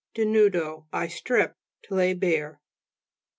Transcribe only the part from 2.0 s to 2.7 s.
bare.